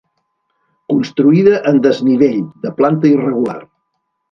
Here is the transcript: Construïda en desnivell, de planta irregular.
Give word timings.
Construïda 0.93 1.59
en 1.73 1.77
desnivell, 1.85 2.41
de 2.65 2.73
planta 2.83 3.11
irregular. 3.13 3.61